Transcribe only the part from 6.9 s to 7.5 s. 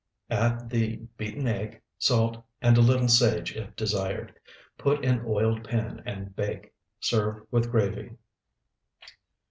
Serve